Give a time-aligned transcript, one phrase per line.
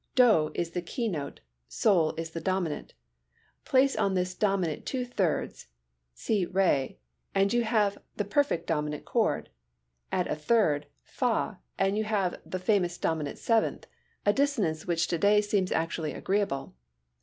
[0.15, 2.95] Do is the keynote, sol is the dominant.
[3.65, 9.51] Place on this dominant two thirds—si re—and you have the perfect dominant chord.
[10.11, 13.85] Add a third fa and you have the famous dominant seventh,
[14.25, 16.73] a dissonance which to day seems actually agreeable.